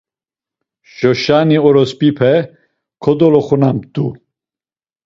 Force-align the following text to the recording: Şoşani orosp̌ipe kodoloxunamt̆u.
Şoşani 0.95 1.57
orosp̌ipe 1.67 2.33
kodoloxunamt̆u. 3.03 4.05